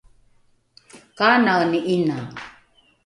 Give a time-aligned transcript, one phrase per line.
[1.17, 2.17] kaanaeni ’ina?